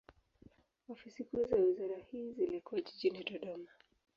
[0.89, 3.67] Ofisi kuu za wizara hii zilikuwa jijini Dodoma.